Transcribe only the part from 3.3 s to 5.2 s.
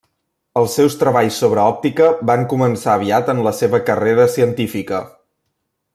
en la seva carrera científica.